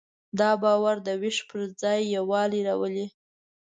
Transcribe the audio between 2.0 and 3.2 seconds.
یووالی راولي.